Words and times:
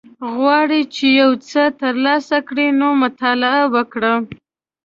غواړی 0.35 0.81
چی 0.93 1.05
یوڅه 1.21 1.63
تر 1.81 1.93
لاسه 2.05 2.37
کړی 2.47 2.67
نو 2.79 2.87
مطالعه 3.03 3.63
وکړه 3.75 4.13